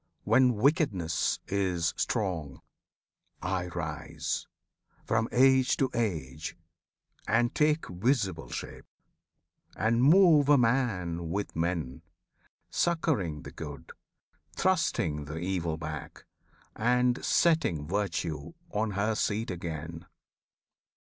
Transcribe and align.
when 0.23 0.55
Wickedness 0.55 1.37
Is 1.47 1.93
strong, 1.95 2.59
I 3.39 3.67
rise, 3.67 4.47
from 5.05 5.29
age 5.31 5.77
to 5.77 5.91
age, 5.93 6.57
and 7.27 7.53
take 7.53 7.87
Visible 7.87 8.49
shape, 8.49 8.87
and 9.75 10.01
move 10.01 10.49
a 10.49 10.57
man 10.57 11.29
with 11.29 11.55
men, 11.55 12.01
Succouring 12.71 13.43
the 13.43 13.51
good, 13.51 13.91
thrusting 14.55 15.25
the 15.25 15.37
evil 15.37 15.77
back, 15.77 16.25
And 16.75 17.23
setting 17.23 17.85
Virtue 17.87 18.53
on 18.71 18.91
her 18.97 19.13
seat 19.13 19.51
again. 19.51 20.07